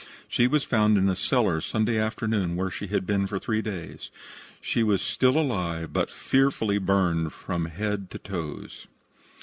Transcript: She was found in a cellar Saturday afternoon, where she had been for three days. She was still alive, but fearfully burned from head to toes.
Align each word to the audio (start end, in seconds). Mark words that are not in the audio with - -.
She 0.27 0.47
was 0.47 0.63
found 0.63 0.97
in 0.97 1.07
a 1.09 1.15
cellar 1.15 1.61
Saturday 1.61 1.99
afternoon, 1.99 2.55
where 2.55 2.71
she 2.71 2.87
had 2.87 3.05
been 3.05 3.27
for 3.27 3.37
three 3.37 3.61
days. 3.61 4.09
She 4.59 4.81
was 4.81 4.99
still 4.99 5.37
alive, 5.37 5.93
but 5.93 6.09
fearfully 6.09 6.79
burned 6.79 7.33
from 7.33 7.65
head 7.65 8.09
to 8.09 8.17
toes. 8.17 8.87